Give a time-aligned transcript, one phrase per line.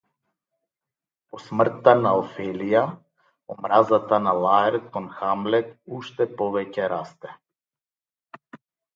[1.33, 2.79] По смртта на Офелија
[3.55, 7.35] омразата на Лаерт кон Хамлет уште повеќе расте.